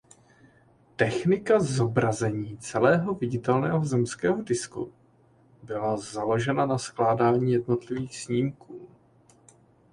Technika 0.97 1.59
zobrazení 1.59 2.57
celého 2.57 3.13
viditelného 3.13 3.85
zemského 3.85 4.41
disku 4.41 4.93
byla 5.63 5.97
založena 5.97 6.65
na 6.65 6.77
skládání 6.77 7.51
jednotlivých 7.51 8.17
snímků. 8.17 8.87